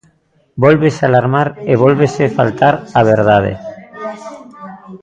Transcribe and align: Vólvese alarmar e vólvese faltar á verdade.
Vólvese 0.63 1.01
alarmar 1.05 1.49
e 1.71 1.73
vólvese 1.83 2.25
faltar 2.37 2.75
á 2.99 3.01
verdade. 3.13 3.53